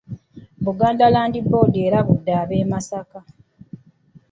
Buganda 0.65 1.05
Land 1.13 1.35
Board 1.49 1.73
erabudde 1.87 2.31
ab'e 2.41 2.69
Masaka. 2.71 3.19